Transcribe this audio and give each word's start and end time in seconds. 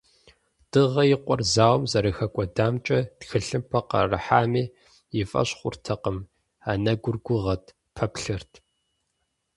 Дыгъэ 0.71 1.03
и 1.13 1.15
къуэр 1.23 1.41
зауэм 1.53 1.83
зэрыхэкӏуэдамкӏэ 1.91 2.99
тхылъымпӏэ 3.19 3.79
къыӏэрыхьами, 3.89 4.63
и 5.21 5.23
фӏэщ 5.29 5.49
хъуртэкъым, 5.59 6.17
анэгур 6.71 7.17
гугъэт, 7.25 7.65
пэплъэрт. 7.95 8.51